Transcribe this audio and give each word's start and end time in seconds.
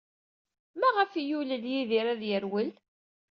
Maɣef 0.79 1.11
ay 1.13 1.25
yulel 1.29 1.63
Yidir 1.71 2.05
ad 2.13 2.21
yerwel? 2.29 2.69